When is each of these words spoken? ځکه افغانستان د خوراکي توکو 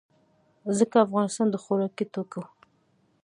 ځکه 0.77 0.95
افغانستان 1.05 1.47
د 1.51 1.55
خوراکي 1.63 2.05
توکو 2.13 2.41